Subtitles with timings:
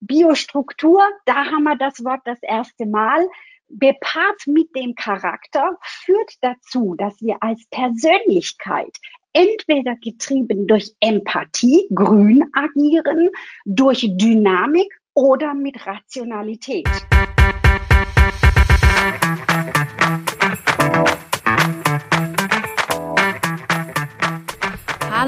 [0.00, 3.28] Biostruktur, da haben wir das Wort das erste Mal.
[3.68, 8.96] Bepaart mit dem Charakter führt dazu, dass wir als Persönlichkeit
[9.32, 13.30] entweder getrieben durch Empathie, grün agieren,
[13.64, 16.88] durch Dynamik oder mit Rationalität.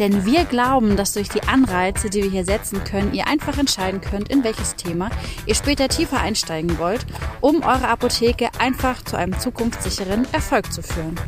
[0.00, 4.00] Denn wir glauben, dass durch die Anreize, die wir hier setzen können, ihr einfach entscheiden
[4.00, 5.10] könnt, in welches Thema
[5.44, 7.04] ihr später tiefer einsteigen wollt,
[7.42, 11.20] um eure Apotheke einfach zu einem zukunftssicheren Erfolg zu führen.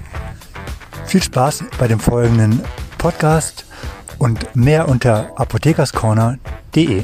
[1.05, 2.63] Viel Spaß bei dem folgenden
[2.97, 3.67] Podcast
[4.19, 7.03] und mehr unter apothekerscorner.de.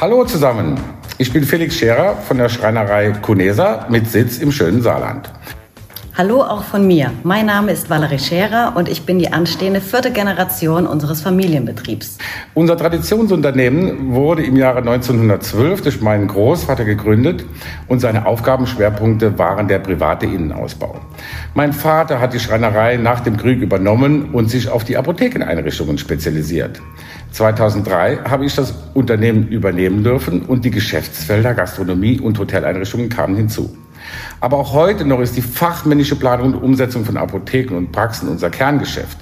[0.00, 0.78] Hallo zusammen,
[1.18, 5.28] ich bin Felix Scherer von der Schreinerei Kunesa mit Sitz im schönen Saarland.
[6.16, 7.10] Hallo auch von mir.
[7.24, 12.18] Mein Name ist Valerie Scherer und ich bin die anstehende vierte Generation unseres Familienbetriebs.
[12.54, 17.44] Unser Traditionsunternehmen wurde im Jahre 1912 durch meinen Großvater gegründet
[17.88, 21.00] und seine Aufgabenschwerpunkte waren der private Innenausbau.
[21.54, 26.80] Mein Vater hat die Schreinerei nach dem Krieg übernommen und sich auf die Apothekeneinrichtungen spezialisiert.
[27.32, 33.76] 2003 habe ich das Unternehmen übernehmen dürfen und die Geschäftsfelder Gastronomie und Hoteleinrichtungen kamen hinzu.
[34.40, 38.50] Aber auch heute noch ist die fachmännische Planung und Umsetzung von Apotheken und Praxen unser
[38.50, 39.18] Kerngeschäft.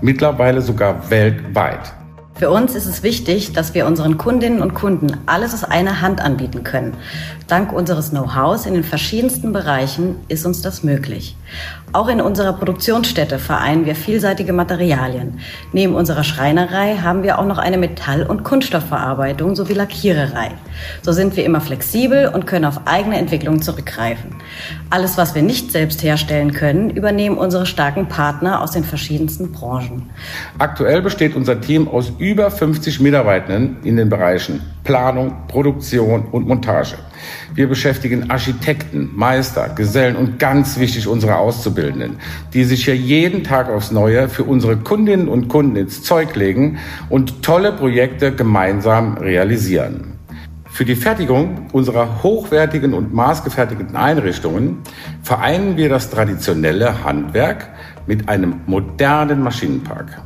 [0.00, 1.92] Mittlerweile sogar weltweit.
[2.34, 6.20] Für uns ist es wichtig, dass wir unseren Kundinnen und Kunden alles aus einer Hand
[6.20, 6.94] anbieten können.
[7.46, 11.36] Dank unseres Know-hows in den verschiedensten Bereichen ist uns das möglich.
[11.94, 15.40] Auch in unserer Produktionsstätte vereinen wir vielseitige Materialien.
[15.72, 20.52] Neben unserer Schreinerei haben wir auch noch eine Metall- und Kunststoffverarbeitung sowie Lackiererei.
[21.02, 24.36] So sind wir immer flexibel und können auf eigene Entwicklung zurückgreifen.
[24.88, 30.08] Alles, was wir nicht selbst herstellen können, übernehmen unsere starken Partner aus den verschiedensten Branchen.
[30.58, 36.96] Aktuell besteht unser Team aus über 50 Mitarbeitenden in den Bereichen Planung, Produktion und Montage.
[37.54, 42.16] Wir beschäftigen Architekten, Meister, Gesellen und ganz wichtig unsere Auszubildenden,
[42.54, 46.78] die sich hier jeden Tag aufs Neue für unsere Kundinnen und Kunden ins Zeug legen
[47.08, 50.12] und tolle Projekte gemeinsam realisieren.
[50.72, 54.78] Für die Fertigung unserer hochwertigen und maßgefertigten Einrichtungen
[55.22, 57.68] vereinen wir das traditionelle Handwerk
[58.06, 60.22] mit einem modernen Maschinenpark.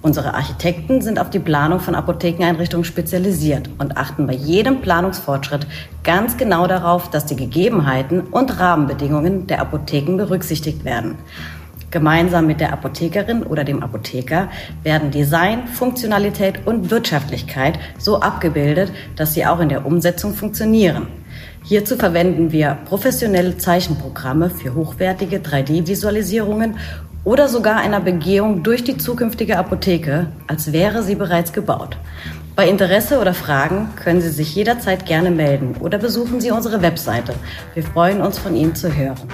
[0.00, 5.66] Unsere Architekten sind auf die Planung von Apothekeneinrichtungen spezialisiert und achten bei jedem Planungsfortschritt
[6.04, 11.16] ganz genau darauf, dass die Gegebenheiten und Rahmenbedingungen der Apotheken berücksichtigt werden.
[11.90, 14.48] Gemeinsam mit der Apothekerin oder dem Apotheker
[14.84, 21.08] werden Design, Funktionalität und Wirtschaftlichkeit so abgebildet, dass sie auch in der Umsetzung funktionieren.
[21.64, 26.76] Hierzu verwenden wir professionelle Zeichenprogramme für hochwertige 3D-Visualisierungen
[27.24, 31.98] oder sogar einer Begehung durch die zukünftige Apotheke, als wäre sie bereits gebaut.
[32.54, 37.34] Bei Interesse oder Fragen können Sie sich jederzeit gerne melden oder besuchen Sie unsere Webseite.
[37.74, 39.28] Wir freuen uns, von Ihnen zu hören.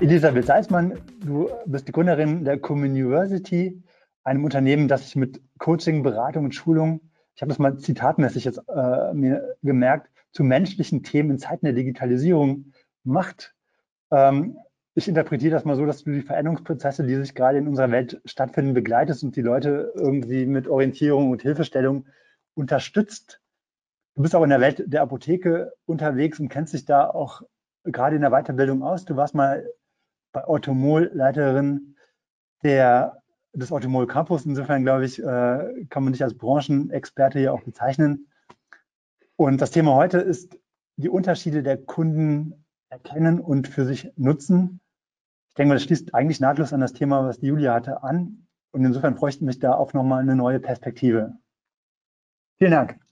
[0.00, 3.82] Elisabeth Salzmann, du bist die Gründerin der Communiversity,
[4.22, 7.00] einem Unternehmen, das sich mit Coaching, Beratung und Schulung
[7.36, 11.74] ich habe das mal zitatmäßig jetzt äh, mir gemerkt, zu menschlichen Themen in Zeiten der
[11.74, 12.72] Digitalisierung
[13.04, 13.54] macht.
[14.10, 14.56] Ähm,
[14.94, 18.22] ich interpretiere das mal so, dass du die Veränderungsprozesse, die sich gerade in unserer Welt
[18.24, 22.06] stattfinden, begleitest und die Leute irgendwie mit Orientierung und Hilfestellung
[22.54, 23.42] unterstützt.
[24.14, 27.42] Du bist auch in der Welt der Apotheke unterwegs und kennst dich da auch
[27.84, 29.04] gerade in der Weiterbildung aus.
[29.04, 29.68] Du warst mal
[30.32, 31.96] bei Orthomol Leiterin
[32.62, 33.22] der
[33.56, 34.46] des Automol Campus.
[34.46, 38.28] Insofern, glaube ich, äh, kann man dich als Branchenexperte hier auch bezeichnen.
[39.36, 40.58] Und das Thema heute ist
[40.96, 44.80] die Unterschiede der Kunden erkennen und für sich nutzen.
[45.50, 48.46] Ich denke das schließt eigentlich nahtlos an das Thema, was die Julia hatte, an.
[48.72, 51.34] Und insofern freue ich mich da auch nochmal eine neue Perspektive.
[52.58, 53.05] Vielen Dank.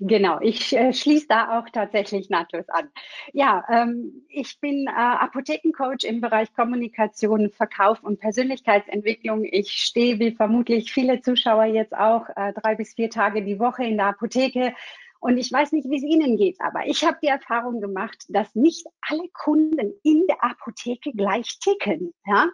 [0.00, 2.90] Genau, ich äh, schließe da auch tatsächlich nahtlos an.
[3.32, 9.44] Ja, ähm, ich bin äh, Apothekencoach im Bereich Kommunikation, Verkauf und Persönlichkeitsentwicklung.
[9.44, 13.84] Ich stehe, wie vermutlich viele Zuschauer jetzt auch, äh, drei bis vier Tage die Woche
[13.84, 14.74] in der Apotheke
[15.20, 18.54] Und ich weiß nicht, wie es Ihnen geht, aber ich habe die Erfahrung gemacht, dass
[18.54, 22.14] nicht alle Kunden in der Apotheke gleich ticken.
[22.26, 22.48] Ja?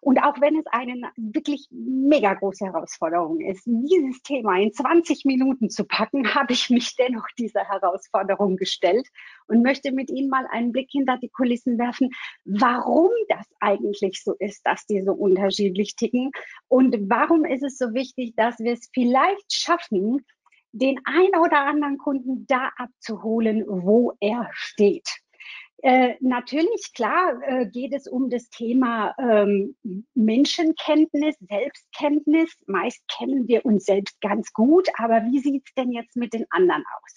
[0.00, 5.70] Und auch wenn es eine wirklich mega große Herausforderung ist, dieses Thema in 20 Minuten
[5.70, 9.08] zu packen, habe ich mich dennoch dieser Herausforderung gestellt
[9.46, 12.10] und möchte mit Ihnen mal einen Blick hinter die Kulissen werfen,
[12.44, 16.30] warum das eigentlich so ist, dass die so unterschiedlich ticken
[16.68, 20.24] und warum ist es so wichtig, dass wir es vielleicht schaffen,
[20.72, 25.08] den ein oder anderen Kunden da abzuholen, wo er steht.
[25.82, 29.76] Äh, natürlich, klar, äh, geht es um das Thema ähm,
[30.14, 32.52] Menschenkenntnis, Selbstkenntnis.
[32.66, 36.84] Meist kennen wir uns selbst ganz gut, aber wie sieht's denn jetzt mit den anderen
[37.00, 37.14] aus?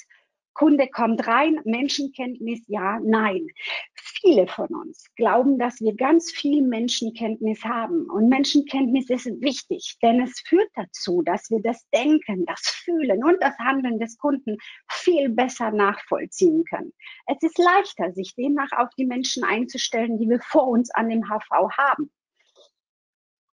[0.54, 3.48] Kunde kommt rein, Menschenkenntnis, ja, nein.
[3.94, 8.10] Viele von uns glauben, dass wir ganz viel Menschenkenntnis haben.
[8.10, 13.38] Und Menschenkenntnis ist wichtig, denn es führt dazu, dass wir das Denken, das Fühlen und
[13.42, 14.58] das Handeln des Kunden
[14.90, 16.94] viel besser nachvollziehen können.
[17.28, 21.24] Es ist leichter, sich demnach auf die Menschen einzustellen, die wir vor uns an dem
[21.30, 22.12] HV haben.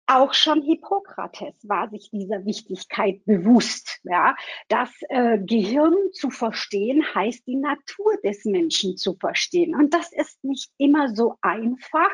[0.08, 4.00] Auch schon Hippokrates war sich dieser Wichtigkeit bewusst.
[4.04, 4.36] Ja,
[4.68, 9.76] das äh, Gehirn zu verstehen heißt die Natur des Menschen zu verstehen.
[9.76, 12.12] Und das ist nicht immer so einfach,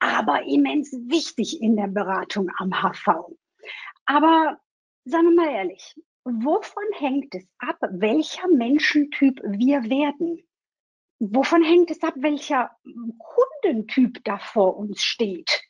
[0.00, 3.36] aber immens wichtig in der Beratung am HV.
[4.04, 4.58] Aber
[5.04, 5.94] sagen wir mal ehrlich,
[6.24, 10.42] wovon hängt es ab, welcher Menschentyp wir werden?
[11.20, 12.70] Wovon hängt es ab, welcher
[13.18, 15.67] Kundentyp da vor uns steht?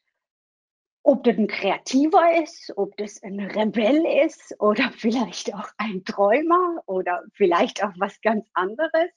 [1.09, 6.83] Ob das ein Kreativer ist, ob das ein Rebell ist oder vielleicht auch ein Träumer
[6.85, 9.11] oder vielleicht auch was ganz anderes.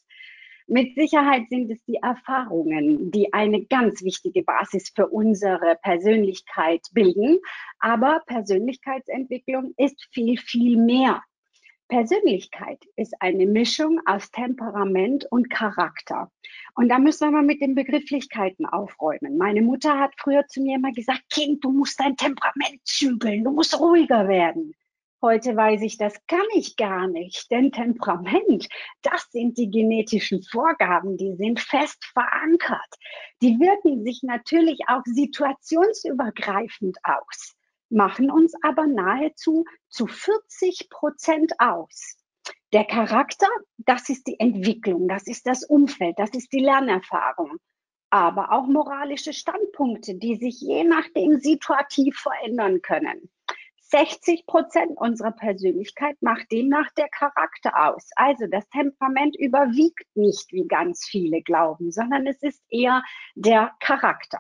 [0.68, 7.40] Mit Sicherheit sind es die Erfahrungen, die eine ganz wichtige Basis für unsere Persönlichkeit bilden.
[7.80, 11.22] Aber Persönlichkeitsentwicklung ist viel, viel mehr.
[11.92, 16.32] Persönlichkeit ist eine Mischung aus Temperament und Charakter.
[16.74, 19.38] Und da müssen wir mal mit den Begrifflichkeiten aufräumen.
[19.38, 23.52] Meine Mutter hat früher zu mir immer gesagt, Kind, du musst dein Temperament zügeln, du
[23.52, 24.74] musst ruhiger werden.
[25.22, 28.70] Heute weiß ich, das kann ich gar nicht, denn Temperament,
[29.02, 32.96] das sind die genetischen Vorgaben, die sind fest verankert.
[33.42, 37.58] Die wirken sich natürlich auch situationsübergreifend aus
[37.92, 42.18] machen uns aber nahezu zu 40 Prozent aus.
[42.74, 43.48] Der Charakter,
[43.78, 47.58] das ist die Entwicklung, das ist das Umfeld, das ist die Lernerfahrung.
[48.10, 53.30] Aber auch moralische Standpunkte, die sich je nachdem situativ verändern können.
[53.92, 58.10] 60 Prozent unserer Persönlichkeit macht demnach der Charakter aus.
[58.16, 63.04] Also das Temperament überwiegt nicht, wie ganz viele glauben, sondern es ist eher
[63.36, 64.40] der Charakter.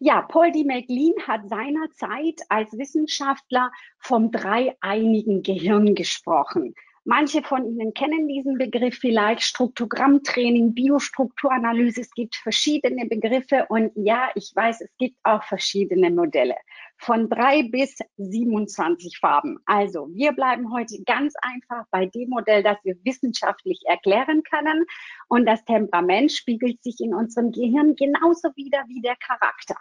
[0.00, 0.64] Ja, Paul D.
[0.64, 6.74] McLean hat seinerzeit als Wissenschaftler vom dreieinigen Gehirn gesprochen.
[7.04, 12.00] Manche von Ihnen kennen diesen Begriff vielleicht, Struktogrammtraining, Biostrukturanalyse.
[12.00, 16.54] Es gibt verschiedene Begriffe und ja, ich weiß, es gibt auch verschiedene Modelle
[17.02, 19.58] von drei bis 27 Farben.
[19.66, 24.86] Also wir bleiben heute ganz einfach bei dem Modell, das wir wissenschaftlich erklären können.
[25.28, 29.74] Und das Temperament spiegelt sich in unserem Gehirn genauso wieder wie der Charakter.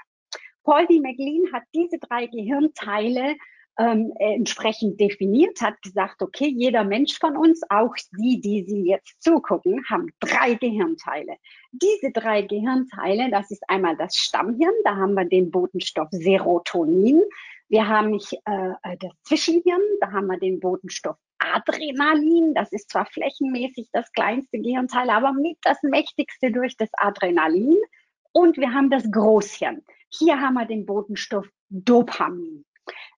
[0.64, 1.00] Paul D.
[1.00, 3.36] McLean hat diese drei Gehirnteile
[3.80, 9.22] ähm, entsprechend definiert, hat gesagt, okay, jeder Mensch von uns, auch die, die Sie jetzt
[9.22, 11.38] zugucken, haben drei Gehirnteile.
[11.72, 17.22] Diese drei Gehirnteile, das ist einmal das Stammhirn, da haben wir den Botenstoff Serotonin.
[17.70, 22.54] Wir haben äh, das Zwischenhirn, da haben wir den Botenstoff Adrenalin.
[22.54, 27.78] Das ist zwar flächenmäßig das kleinste Gehirnteil, aber mit das mächtigste durch das Adrenalin.
[28.34, 29.82] Und wir haben das Großhirn.
[30.10, 32.66] Hier haben wir den Botenstoff Dopamin.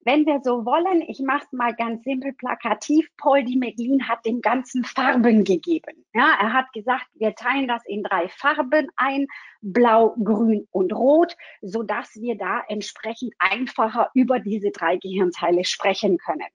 [0.06, 4.26] Wenn wir so wollen, ich mache es mal ganz simpel plakativ, Paul Di Meglin hat
[4.26, 6.06] dem Ganzen Farben gegeben.
[6.14, 9.28] Ja, er hat gesagt, wir teilen das in drei Farben ein,
[9.62, 16.18] blau, grün und rot, so dass wir da entsprechend einfacher über diese drei Gehirnteile sprechen
[16.18, 16.48] können.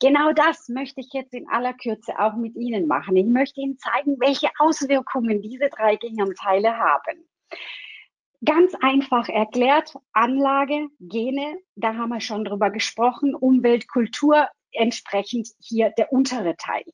[0.00, 3.16] Genau das möchte ich jetzt in aller Kürze auch mit Ihnen machen.
[3.16, 7.28] Ich möchte Ihnen zeigen, welche Auswirkungen diese drei Gehirnteile haben.
[8.42, 15.90] Ganz einfach erklärt, Anlage, Gene, da haben wir schon drüber gesprochen, Umwelt, Kultur, entsprechend hier
[15.90, 16.84] der untere Teil.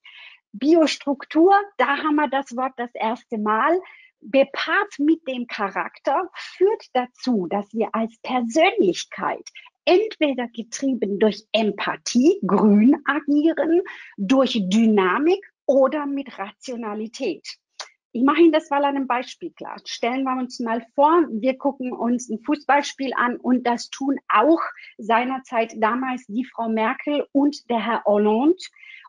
[0.51, 3.79] Biostruktur, da haben wir das Wort das erste Mal.
[4.21, 9.49] Bepaart mit dem Charakter führt dazu, dass wir als Persönlichkeit
[9.85, 13.83] entweder getrieben durch Empathie, grün agieren,
[14.17, 17.47] durch Dynamik oder mit Rationalität.
[18.17, 19.77] Ich mache Ihnen das mal an einem Beispiel klar.
[19.85, 24.63] Stellen wir uns mal vor, wir gucken uns ein Fußballspiel an und das tun auch
[24.97, 28.57] seinerzeit damals die Frau Merkel und der Herr Hollande.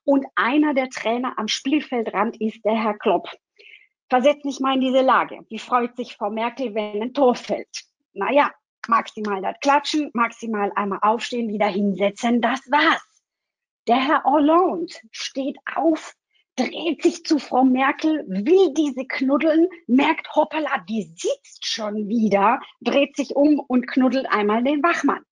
[0.04, 3.30] und einer der Trainer am Spielfeldrand ist der Herr Klopp.
[4.10, 5.40] Versetzt mich mal in diese Lage.
[5.48, 7.86] Wie freut sich Frau Merkel, wenn ein Tor fällt?
[8.12, 8.52] Naja,
[8.90, 13.24] maximal das Klatschen, maximal einmal aufstehen, wieder hinsetzen, das war's.
[13.88, 16.14] Der Herr Hollande steht auf,
[16.58, 23.16] dreht sich zu Frau Merkel, will diese knuddeln, merkt, hoppala, die sitzt schon wieder, dreht
[23.16, 25.24] sich um und knuddelt einmal den Wachmann.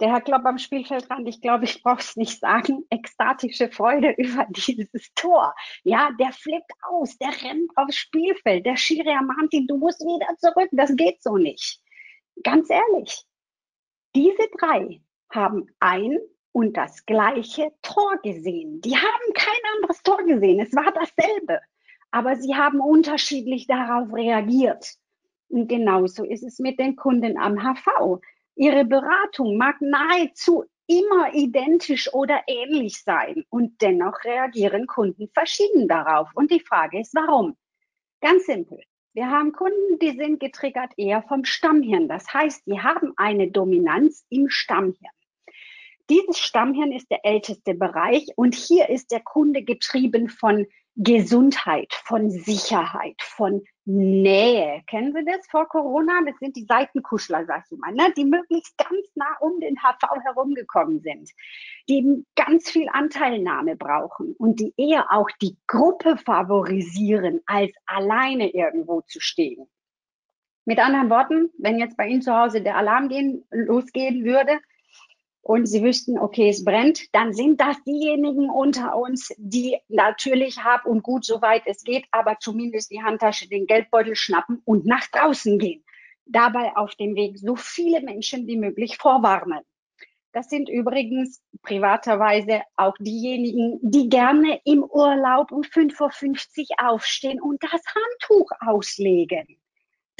[0.00, 4.46] Der Herr Klopp am Spielfeldrand, ich glaube, ich brauche es nicht sagen, ekstatische Freude über
[4.50, 5.54] dieses Tor.
[5.84, 10.36] Ja, der flippt aus, der rennt aufs Spielfeld, der Schiri ermahnt ihn, du musst wieder
[10.38, 11.80] zurück, das geht so nicht.
[12.42, 13.22] Ganz ehrlich,
[14.16, 16.18] diese drei haben ein
[16.52, 18.80] und das gleiche Tor gesehen.
[18.82, 20.60] Die haben kein anderes Tor gesehen.
[20.60, 21.60] Es war dasselbe.
[22.10, 24.94] Aber sie haben unterschiedlich darauf reagiert.
[25.48, 28.20] Und genauso ist es mit den Kunden am HV.
[28.54, 33.44] Ihre Beratung mag nahezu immer identisch oder ähnlich sein.
[33.48, 36.28] Und dennoch reagieren Kunden verschieden darauf.
[36.34, 37.56] Und die Frage ist, warum?
[38.20, 38.78] Ganz simpel.
[39.14, 42.08] Wir haben Kunden, die sind getriggert eher vom Stammhirn.
[42.08, 45.12] Das heißt, die haben eine Dominanz im Stammhirn.
[46.10, 50.66] Dieses Stammhirn ist der älteste Bereich und hier ist der Kunde getrieben von
[50.96, 54.82] Gesundheit, von Sicherheit, von Nähe.
[54.86, 56.20] Kennen Sie das vor Corona?
[56.26, 58.12] Das sind die Seitenkuschler, sag ich mal, ne?
[58.16, 61.30] die möglichst ganz nah um den HV herumgekommen sind,
[61.88, 69.00] die ganz viel Anteilnahme brauchen und die eher auch die Gruppe favorisieren, als alleine irgendwo
[69.02, 69.66] zu stehen.
[70.64, 74.60] Mit anderen Worten, wenn jetzt bei Ihnen zu Hause der Alarm gehen, losgehen würde,
[75.42, 80.86] und sie wüssten, okay, es brennt, dann sind das diejenigen unter uns, die natürlich hab
[80.86, 85.58] und gut, soweit es geht, aber zumindest die Handtasche, den Geldbeutel schnappen und nach draußen
[85.58, 85.84] gehen.
[86.26, 89.60] Dabei auf dem Weg so viele Menschen wie möglich vorwarnen.
[90.32, 97.62] Das sind übrigens privaterweise auch diejenigen, die gerne im Urlaub um 5.50 Uhr aufstehen und
[97.62, 99.58] das Handtuch auslegen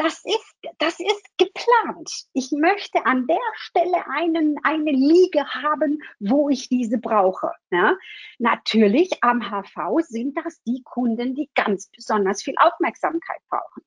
[0.02, 2.10] das ist, das ist geplant.
[2.32, 7.52] Ich möchte an der Stelle einen, eine Liege haben, wo ich diese brauche.
[7.70, 7.96] Ja?
[8.38, 13.81] Natürlich am HV sind das die Kunden, die ganz besonders viel Aufmerksamkeit brauchen.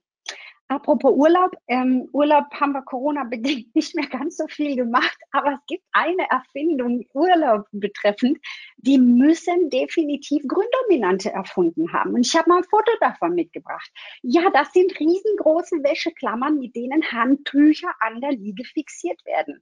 [0.68, 5.60] Apropos Urlaub, ähm, Urlaub haben wir Corona-bedingt nicht mehr ganz so viel gemacht, aber es
[5.68, 8.40] gibt eine Erfindung Urlaub betreffend,
[8.78, 12.16] die müssen definitiv Gründominante erfunden haben.
[12.16, 13.92] Und ich habe mal ein Foto davon mitgebracht.
[14.24, 19.62] Ja, das sind riesengroße Wäscheklammern, mit denen Handtücher an der Liege fixiert werden.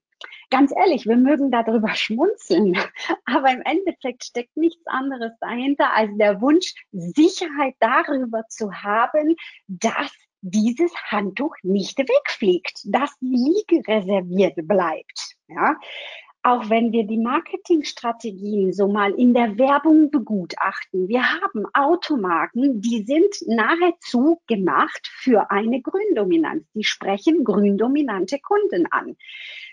[0.49, 2.77] Ganz ehrlich, wir mögen darüber schmunzeln,
[3.25, 9.35] aber im Endeffekt steckt nichts anderes dahinter als der Wunsch, Sicherheit darüber zu haben,
[9.67, 10.11] dass
[10.43, 15.37] dieses Handtuch nicht wegfliegt, dass die Liege reserviert bleibt.
[15.47, 15.77] Ja?
[16.45, 23.05] Auch wenn wir die Marketingstrategien so mal in der Werbung begutachten, wir haben Automarken, die
[23.05, 26.65] sind nahezu gemacht für eine Gründominanz.
[26.73, 29.15] Die sprechen gründominante Kunden an.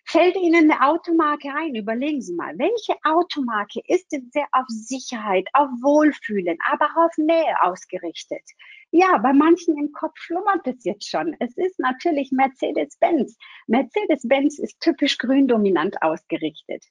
[0.04, 1.74] Fällt Ihnen eine Automarke ein?
[1.74, 7.18] Überlegen Sie mal, welche Automarke ist denn sehr auf Sicherheit, auf Wohlfühlen, aber auch auf
[7.18, 8.44] Nähe ausgerichtet?
[8.92, 11.36] Ja, bei manchen im Kopf schlummert es jetzt schon.
[11.38, 13.36] Es ist natürlich Mercedes-Benz.
[13.68, 16.84] Mercedes-Benz ist typisch gründominant ausgerichtet.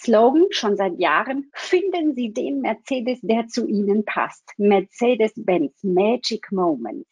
[0.00, 4.42] Slogan schon seit Jahren, finden Sie den Mercedes, der zu Ihnen passt.
[4.58, 7.08] Mercedes-Benz, Magic Moments.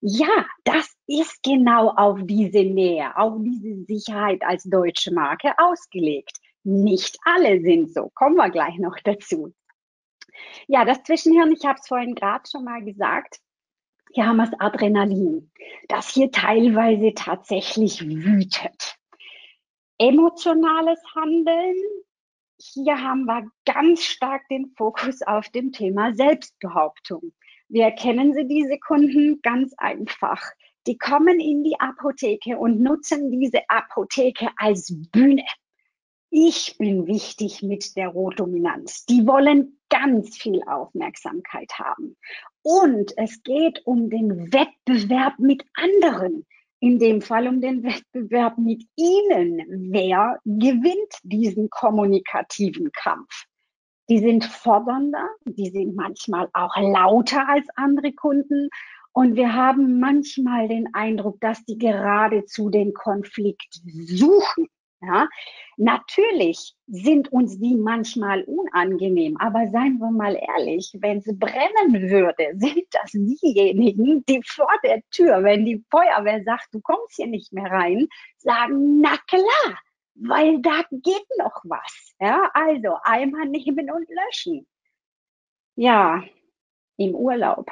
[0.00, 6.38] Ja, das ist genau auf diese Nähe, auf diese Sicherheit als deutsche Marke ausgelegt.
[6.64, 8.10] Nicht alle sind so.
[8.14, 9.52] Kommen wir gleich noch dazu.
[10.66, 13.40] Ja, das Zwischenhirn, ich habe es vorhin gerade schon mal gesagt,
[14.12, 15.50] hier haben wir das Adrenalin,
[15.88, 18.96] das hier teilweise tatsächlich wütet.
[19.98, 21.76] Emotionales Handeln,
[22.58, 27.32] hier haben wir ganz stark den Fokus auf dem Thema Selbstbehauptung.
[27.68, 29.40] Wie erkennen Sie diese Kunden?
[29.42, 30.42] Ganz einfach.
[30.86, 35.44] Die kommen in die Apotheke und nutzen diese Apotheke als Bühne.
[36.28, 39.04] Ich bin wichtig mit der Rotdominanz.
[39.06, 42.16] Die wollen ganz viel Aufmerksamkeit haben.
[42.62, 46.46] Und es geht um den Wettbewerb mit anderen.
[46.80, 49.92] In dem Fall um den Wettbewerb mit Ihnen.
[49.92, 53.44] Wer gewinnt diesen kommunikativen Kampf?
[54.08, 58.68] Die sind fordernder, die sind manchmal auch lauter als andere Kunden.
[59.12, 64.68] Und wir haben manchmal den Eindruck, dass die geradezu den Konflikt suchen.
[65.04, 65.28] Ja,
[65.78, 72.52] natürlich sind uns die manchmal unangenehm, aber seien wir mal ehrlich, wenn sie brennen würde,
[72.56, 77.52] sind das diejenigen, die vor der Tür, wenn die Feuerwehr sagt, du kommst hier nicht
[77.52, 78.06] mehr rein,
[78.38, 79.80] sagen, na klar,
[80.14, 82.14] weil da geht noch was.
[82.20, 84.68] Ja, also einmal nehmen und löschen.
[85.74, 86.22] Ja,
[86.96, 87.68] im Urlaub.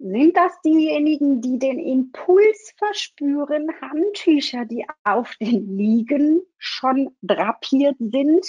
[0.00, 8.46] Sind das diejenigen, die den Impuls verspüren, Handtücher, die auf den Liegen schon drapiert sind,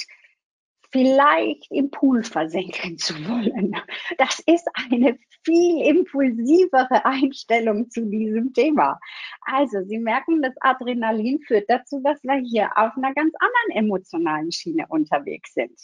[0.92, 3.76] vielleicht im Pool versenken zu wollen.
[4.18, 9.00] Das ist eine viel impulsivere Einstellung zu diesem Thema.
[9.42, 14.52] Also, Sie merken, das Adrenalin führt dazu, dass wir hier auf einer ganz anderen emotionalen
[14.52, 15.80] Schiene unterwegs sind.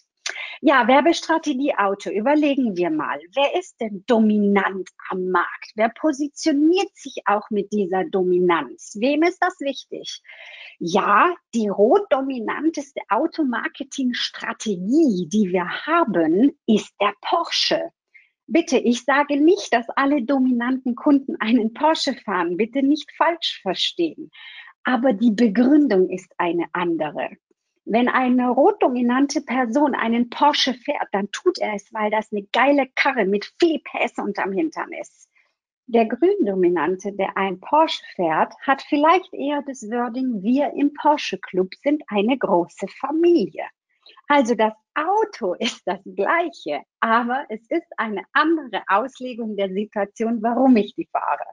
[0.62, 2.10] Ja, Werbestrategie Auto.
[2.10, 5.72] Überlegen wir mal, wer ist denn dominant am Markt?
[5.76, 8.98] Wer positioniert sich auch mit dieser Dominanz?
[9.00, 10.22] Wem ist das wichtig?
[10.80, 17.92] Ja, die rot-dominanteste Automarketing-Strategie, die wir haben, ist der Porsche.
[18.48, 22.58] Bitte, ich sage nicht, dass alle dominanten Kunden einen Porsche fahren.
[22.58, 24.32] Bitte nicht falsch verstehen.
[24.84, 27.32] Aber die Begründung ist eine andere.
[27.86, 32.88] Wenn eine rotdominante Person einen Porsche fährt, dann tut er es, weil das eine geile
[32.96, 35.30] Karre mit viel PS unterm Hintern ist.
[35.86, 41.76] Der Gründominante, der ein Porsche fährt, hat vielleicht eher das Wording, wir im Porsche Club
[41.84, 43.66] sind eine große Familie.
[44.28, 50.76] Also das Auto ist das gleiche, aber es ist eine andere Auslegung der Situation, warum
[50.76, 51.46] ich die fahre.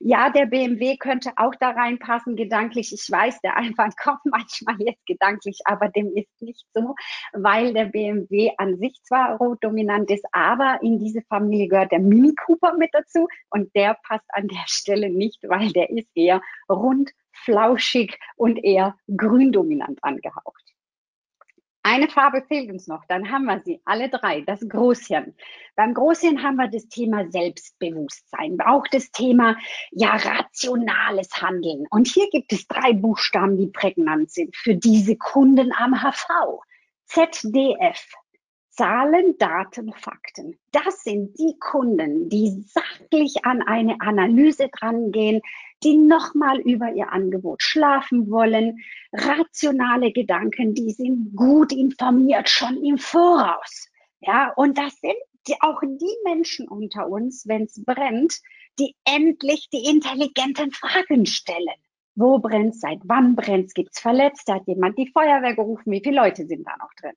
[0.00, 2.92] Ja, der BMW könnte auch da reinpassen, gedanklich.
[2.92, 6.94] Ich weiß, der Einwand kommt manchmal jetzt gedanklich, aber dem ist nicht so,
[7.32, 12.00] weil der BMW an sich zwar rot dominant ist, aber in diese Familie gehört der
[12.00, 16.42] Mini Cooper mit dazu und der passt an der Stelle nicht, weil der ist eher
[16.68, 20.71] rund, flauschig und eher grün dominant angehaucht.
[21.84, 25.34] Eine Farbe fehlt uns noch, dann haben wir sie, alle drei, das Großhirn.
[25.74, 29.56] Beim Großhirn haben wir das Thema Selbstbewusstsein, auch das Thema,
[29.90, 31.86] ja, rationales Handeln.
[31.90, 36.62] Und hier gibt es drei Buchstaben, die prägnant sind für diese Kunden am HV.
[37.06, 38.14] ZDF,
[38.72, 40.58] Zahlen, Daten, Fakten.
[40.70, 45.42] Das sind die Kunden, die sachlich an eine Analyse drangehen,
[45.82, 48.78] die nochmal über ihr Angebot schlafen wollen.
[49.12, 53.90] Rationale Gedanken, die sind gut informiert, schon im Voraus.
[54.20, 55.16] Ja, und das sind
[55.48, 58.40] die, auch die Menschen unter uns, wenn es brennt,
[58.78, 61.76] die endlich die intelligenten Fragen stellen.
[62.14, 64.54] Wo brennt Seit wann brennt Gibt's Verletzte?
[64.54, 65.92] Hat jemand die Feuerwehr gerufen?
[65.92, 67.16] Wie viele Leute sind da noch drin?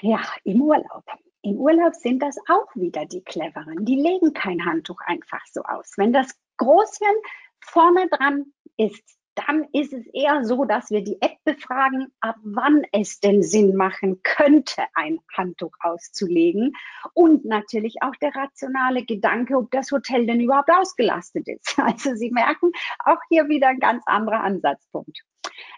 [0.00, 1.04] Ja, im Urlaub.
[1.42, 3.84] Im Urlaub sind das auch wieder die Cleveren.
[3.84, 5.92] Die legen kein Handtuch einfach so aus.
[5.96, 7.16] Wenn das Großhirn
[7.60, 12.82] vorne dran ist, dann ist es eher so, dass wir die App befragen, ab wann
[12.90, 16.72] es denn Sinn machen könnte, ein Handtuch auszulegen.
[17.12, 21.76] Und natürlich auch der rationale Gedanke, ob das Hotel denn überhaupt ausgelastet ist.
[21.86, 22.72] Also Sie merken,
[23.04, 25.22] auch hier wieder ein ganz anderer Ansatzpunkt.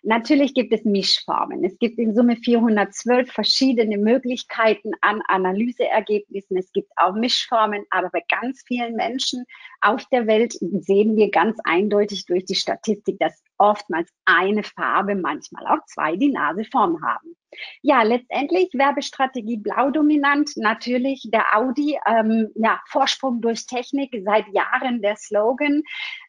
[0.02, 1.64] Natürlich gibt es Mischformen.
[1.64, 6.56] Es gibt in Summe 412 verschiedene Möglichkeiten an Analyseergebnissen.
[6.56, 9.44] Es gibt auch Mischformen, aber bei ganz vielen Menschen
[9.80, 15.66] auf der Welt sehen wir ganz eindeutig durch die Statistik, dass oftmals eine Farbe, manchmal
[15.66, 17.36] auch zwei, die Naseform haben.
[17.82, 20.50] Ja, letztendlich Werbestrategie blau dominant.
[20.56, 25.82] Natürlich der Audi, ähm, ja, Vorsprung durch Technik, seit Jahren der Slogan,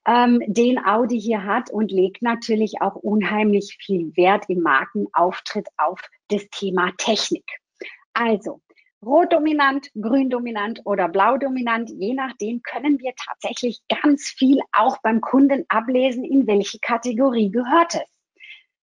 [0.07, 6.01] ähm, den Audi hier hat und legt natürlich auch unheimlich viel Wert im Markenauftritt auf
[6.29, 7.45] das Thema Technik.
[8.13, 8.61] Also,
[9.05, 16.23] Rot-dominant, grün-dominant oder blau-dominant, je nachdem können wir tatsächlich ganz viel auch beim Kunden ablesen,
[16.23, 18.09] in welche Kategorie gehört es.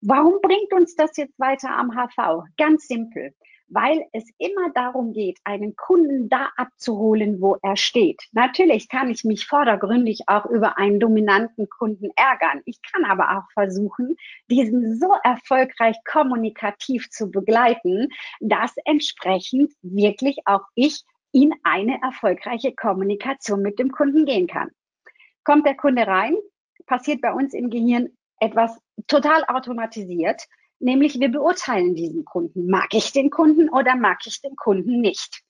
[0.01, 2.43] Warum bringt uns das jetzt weiter am HV?
[2.57, 3.33] Ganz simpel
[3.67, 8.21] weil es immer darum geht, einen Kunden da abzuholen, wo er steht.
[8.31, 12.61] Natürlich kann ich mich vordergründig auch über einen dominanten Kunden ärgern.
[12.65, 14.15] Ich kann aber auch versuchen,
[14.49, 23.61] diesen so erfolgreich kommunikativ zu begleiten, dass entsprechend wirklich auch ich in eine erfolgreiche Kommunikation
[23.61, 24.69] mit dem Kunden gehen kann.
[25.43, 26.35] Kommt der Kunde rein,
[26.85, 30.41] passiert bei uns im Gehirn etwas total automatisiert
[30.79, 32.67] Nämlich wir beurteilen diesen Kunden.
[32.67, 35.41] Mag ich den Kunden oder mag ich den Kunden nicht?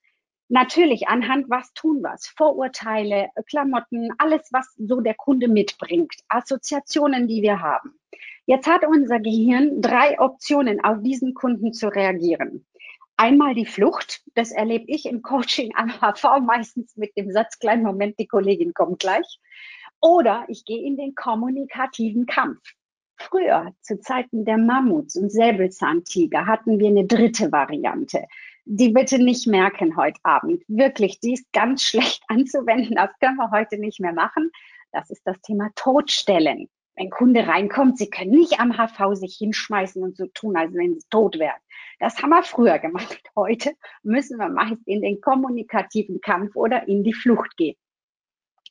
[0.48, 2.28] Natürlich anhand was tun was.
[2.28, 6.14] Vorurteile, Klamotten, alles, was so der Kunde mitbringt.
[6.28, 8.00] Assoziationen, die wir haben.
[8.46, 12.68] Jetzt hat unser Gehirn drei Optionen, auf diesen Kunden zu reagieren.
[13.18, 17.82] Einmal die Flucht, das erlebe ich im Coaching am HV meistens mit dem Satz, kleinen
[17.82, 19.40] Moment, die Kollegin kommt gleich.
[20.00, 22.62] Oder ich gehe in den kommunikativen Kampf.
[23.18, 28.26] Früher, zu Zeiten der Mammuts und Säbelzahntiger, hatten wir eine dritte Variante.
[28.66, 30.64] Die bitte nicht merken heute Abend.
[30.68, 32.96] Wirklich, die ist ganz schlecht anzuwenden.
[32.96, 34.52] Das können wir heute nicht mehr machen.
[34.92, 36.70] Das ist das Thema Todstellen.
[36.96, 40.98] Wenn Kunde reinkommt, sie können nicht am HV sich hinschmeißen und so tun, als wenn
[40.98, 41.60] sie tot wären.
[42.00, 43.22] Das haben wir früher gemacht.
[43.36, 43.74] Heute
[44.04, 47.76] müssen wir meist in den kommunikativen Kampf oder in die Flucht gehen.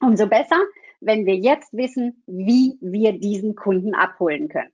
[0.00, 0.58] Umso besser,
[1.00, 4.72] wenn wir jetzt wissen, wie wir diesen Kunden abholen können.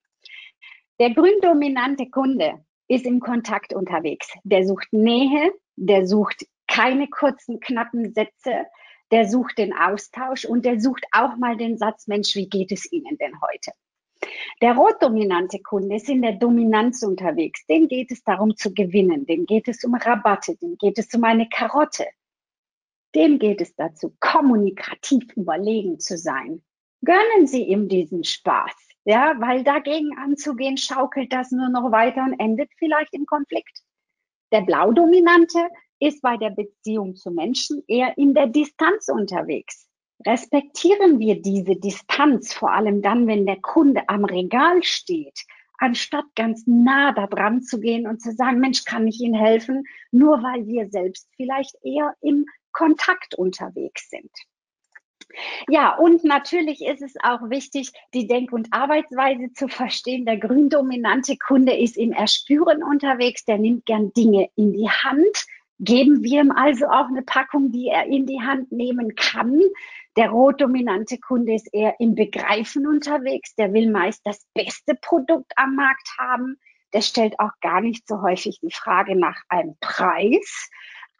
[0.98, 4.28] Der gründominante Kunde ist im Kontakt unterwegs.
[4.44, 8.66] Der sucht Nähe, der sucht keine kurzen, knappen Sätze,
[9.10, 12.90] der sucht den Austausch und der sucht auch mal den Satz, Mensch, wie geht es
[12.92, 13.72] Ihnen denn heute?
[14.60, 17.64] Der rotdominante Kunde ist in der Dominanz unterwegs.
[17.66, 19.24] Dem geht es darum zu gewinnen.
[19.26, 20.56] Dem geht es um Rabatte.
[20.56, 22.06] Dem geht es um eine Karotte.
[23.14, 26.62] Dem geht es dazu, kommunikativ überlegen zu sein.
[27.04, 28.72] Gönnen Sie ihm diesen Spaß.
[29.04, 33.82] Ja, weil dagegen anzugehen, schaukelt das nur noch weiter und endet vielleicht im Konflikt.
[34.52, 35.58] Der Blaudominante
[36.00, 39.88] ist bei der Beziehung zu Menschen eher in der Distanz unterwegs.
[40.26, 45.46] Respektieren wir diese Distanz, vor allem dann, wenn der Kunde am Regal steht,
[45.78, 49.84] anstatt ganz nah da dran zu gehen und zu sagen, Mensch, kann ich Ihnen helfen,
[50.10, 54.30] nur weil wir selbst vielleicht eher im Kontakt unterwegs sind.
[55.68, 60.24] Ja, und natürlich ist es auch wichtig, die Denk- und Arbeitsweise zu verstehen.
[60.26, 65.46] Der gründominante Kunde ist im Erspüren unterwegs, der nimmt gern Dinge in die Hand,
[65.82, 69.58] Geben wir ihm also auch eine Packung, die er in die Hand nehmen kann.
[70.14, 73.54] Der rotdominante Kunde ist eher im Begreifen unterwegs.
[73.54, 76.60] Der will meist das beste Produkt am Markt haben.
[76.92, 80.68] Der stellt auch gar nicht so häufig die Frage nach einem Preis.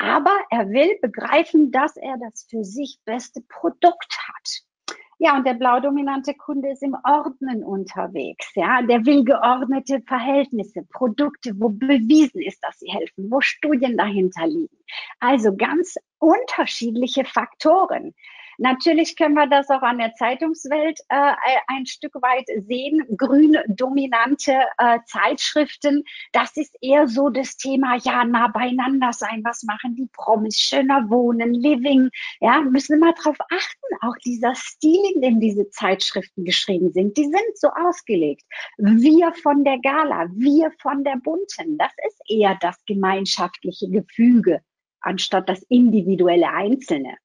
[0.01, 4.97] Aber er will begreifen, dass er das für sich beste Produkt hat.
[5.19, 8.51] Ja, und der blaudominante Kunde ist im Ordnen unterwegs.
[8.55, 14.47] Ja, der will geordnete Verhältnisse, Produkte, wo bewiesen ist, dass sie helfen, wo Studien dahinter
[14.47, 14.79] liegen.
[15.19, 18.15] Also ganz unterschiedliche Faktoren.
[18.63, 21.33] Natürlich können wir das auch an der Zeitungswelt äh,
[21.67, 23.03] ein Stück weit sehen.
[23.17, 29.41] Grün dominante äh, Zeitschriften, das ist eher so das Thema, ja, nah beieinander sein.
[29.45, 30.59] Was machen die Promis?
[30.61, 32.11] Schöner Wohnen, Living.
[32.41, 33.97] Ja, müssen wir mal drauf achten.
[34.03, 38.43] Auch dieser Stil, in dem diese Zeitschriften geschrieben sind, die sind so ausgelegt.
[38.77, 41.79] Wir von der Gala, wir von der Bunten.
[41.79, 44.61] Das ist eher das gemeinschaftliche Gefüge
[45.01, 47.17] anstatt das individuelle Einzelne.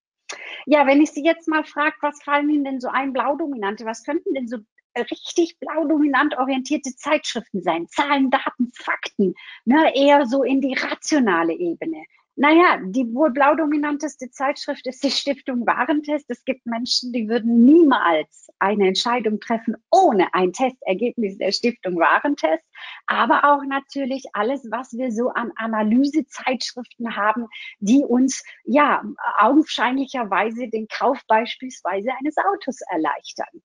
[0.66, 4.04] Ja, wenn ich Sie jetzt mal frage, was fallen Ihnen denn so ein Blaudominante, was
[4.04, 4.58] könnten denn so
[4.98, 7.88] richtig blau-dominant orientierte Zeitschriften sein?
[7.88, 9.36] Zahlen, Daten, Fakten,
[9.66, 12.04] ne, eher so in die rationale Ebene.
[12.38, 16.26] Naja, die wohl blaudominanteste Zeitschrift ist die Stiftung Warentest.
[16.28, 22.66] Es gibt Menschen, die würden niemals eine Entscheidung treffen ohne ein Testergebnis der Stiftung Warentest.
[23.08, 27.48] Aber auch natürlich alles, was wir so an Analysezeitschriften haben,
[27.80, 29.02] die uns ja
[29.40, 33.62] augenscheinlicherweise den Kauf beispielsweise eines Autos erleichtern.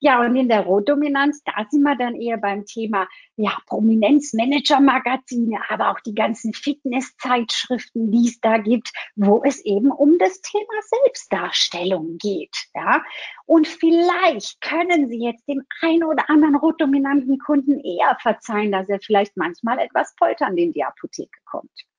[0.00, 3.06] Ja, und in der Rotdominanz, da sind wir dann eher beim Thema,
[3.36, 10.18] ja, Prominenzmanager-Magazine, aber auch die ganzen Fitness-Zeitschriften, die es da gibt, wo es eben um
[10.18, 10.64] das Thema
[11.04, 13.02] Selbstdarstellung geht, ja.
[13.46, 19.00] Und vielleicht können Sie jetzt dem einen oder anderen rotdominanten Kunden eher verzeihen, dass er
[19.00, 21.89] vielleicht manchmal etwas polternd in die Apotheke kommt.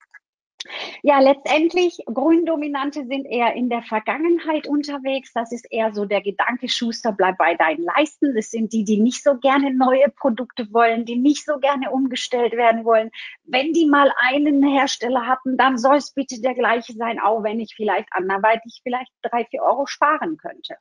[1.02, 5.32] Ja, letztendlich, Gründominante sind eher in der Vergangenheit unterwegs.
[5.34, 8.36] Das ist eher so der Gedanke, Schuster, bleib bei deinen Leisten.
[8.36, 12.54] Das sind die, die nicht so gerne neue Produkte wollen, die nicht so gerne umgestellt
[12.54, 13.10] werden wollen.
[13.44, 17.60] Wenn die mal einen Hersteller hatten, dann soll es bitte der gleiche sein, auch wenn
[17.60, 20.76] ich vielleicht anderweitig vielleicht drei, vier Euro sparen könnte.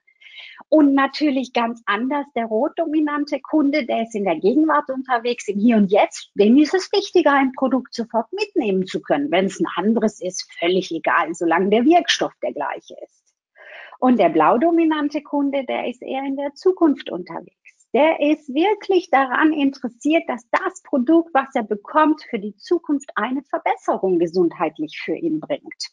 [0.68, 5.76] Und natürlich ganz anders der rotdominante Kunde, der ist in der Gegenwart unterwegs, im Hier
[5.76, 6.30] und Jetzt.
[6.34, 9.30] Dem ist es wichtiger, ein Produkt sofort mitnehmen zu können.
[9.30, 13.34] Wenn es ein anderes ist, völlig egal, solange der Wirkstoff der gleiche ist.
[13.98, 17.56] Und der blaudominante Kunde, der ist eher in der Zukunft unterwegs.
[17.92, 23.42] Der ist wirklich daran interessiert, dass das Produkt, was er bekommt, für die Zukunft eine
[23.42, 25.90] Verbesserung gesundheitlich für ihn bringt.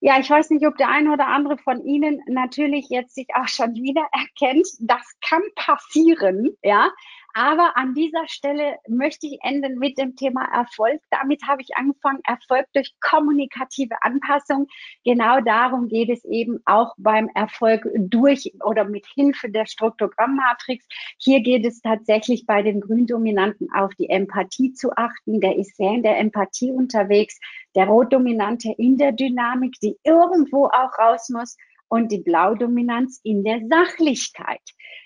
[0.00, 3.48] Ja, ich weiß nicht, ob der eine oder andere von Ihnen natürlich jetzt sich auch
[3.48, 4.68] schon wieder erkennt.
[4.80, 6.90] Das kann passieren, ja.
[7.34, 11.00] Aber an dieser Stelle möchte ich enden mit dem Thema Erfolg.
[11.10, 12.20] Damit habe ich angefangen.
[12.24, 14.66] Erfolg durch kommunikative Anpassung.
[15.04, 20.86] Genau darum geht es eben auch beim Erfolg durch oder mit Hilfe der Struktogrammmatrix.
[21.18, 25.40] Hier geht es tatsächlich bei den Gründominanten auf die Empathie zu achten.
[25.40, 27.38] Der ist sehr in der Empathie unterwegs.
[27.74, 31.56] Der Rotdominante in der Dynamik, die irgendwo auch raus muss
[31.88, 34.60] und die Blaudominanz in der Sachlichkeit.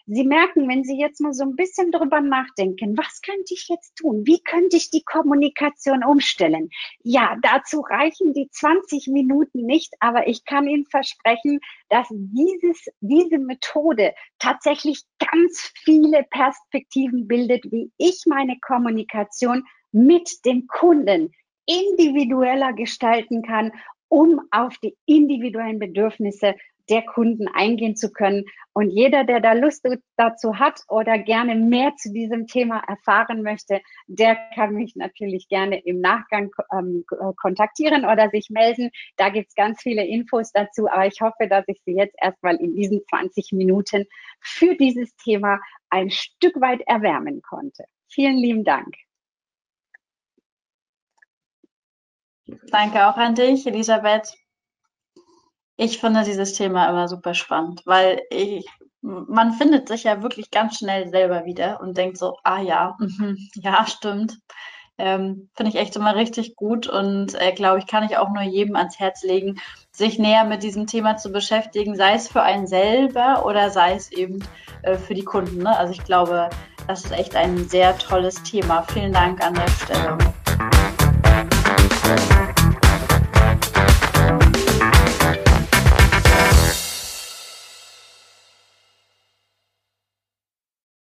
[0.06, 3.96] Sie merken, wenn Sie jetzt mal so ein bisschen drüber nachdenken, was könnte ich jetzt
[3.96, 4.22] tun?
[4.26, 6.70] Wie könnte ich die Kommunikation umstellen?
[7.02, 13.38] Ja, dazu reichen die 20 Minuten nicht, aber ich kann Ihnen versprechen, dass dieses, diese
[13.38, 21.32] Methode tatsächlich ganz viele Perspektiven bildet, wie ich meine Kommunikation mit dem Kunden
[21.66, 23.72] individueller gestalten kann,
[24.08, 26.54] um auf die individuellen Bedürfnisse
[26.88, 28.44] der Kunden eingehen zu können.
[28.72, 33.80] Und jeder, der da Lust dazu hat oder gerne mehr zu diesem Thema erfahren möchte,
[34.06, 37.04] der kann mich natürlich gerne im Nachgang ähm,
[37.36, 38.90] kontaktieren oder sich melden.
[39.16, 42.74] Da gibt's ganz viele Infos dazu, aber ich hoffe, dass ich Sie jetzt erstmal in
[42.74, 44.06] diesen 20 Minuten
[44.40, 47.84] für dieses Thema ein Stück weit erwärmen konnte.
[48.08, 48.94] Vielen lieben Dank.
[52.70, 54.34] Danke auch an dich, Elisabeth.
[55.82, 58.64] Ich finde dieses Thema immer super spannend, weil ich,
[59.00, 63.34] man findet sich ja wirklich ganz schnell selber wieder und denkt so, ah ja, mh,
[63.56, 64.38] ja, stimmt.
[64.96, 68.42] Ähm, finde ich echt immer richtig gut und äh, glaube ich, kann ich auch nur
[68.42, 69.58] jedem ans Herz legen,
[69.90, 74.12] sich näher mit diesem Thema zu beschäftigen, sei es für einen selber oder sei es
[74.12, 74.44] eben
[74.82, 75.64] äh, für die Kunden.
[75.64, 75.76] Ne?
[75.76, 76.48] Also ich glaube,
[76.86, 78.84] das ist echt ein sehr tolles Thema.
[78.84, 80.18] Vielen Dank an der Stelle.